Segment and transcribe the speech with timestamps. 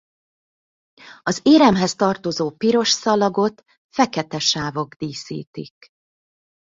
[1.21, 5.75] Az éremhez tartozó piros szalagot fekete sávok díszítik.